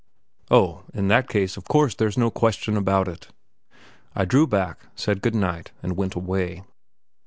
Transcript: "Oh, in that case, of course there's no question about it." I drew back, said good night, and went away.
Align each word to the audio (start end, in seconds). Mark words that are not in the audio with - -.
"Oh, 0.49 0.81
in 0.95 1.09
that 1.09 1.29
case, 1.29 1.57
of 1.57 1.65
course 1.65 1.93
there's 1.93 2.17
no 2.17 2.31
question 2.31 2.75
about 2.75 3.07
it." 3.07 3.27
I 4.15 4.25
drew 4.25 4.47
back, 4.47 4.87
said 4.95 5.21
good 5.21 5.35
night, 5.35 5.69
and 5.83 5.95
went 5.95 6.15
away. 6.15 6.63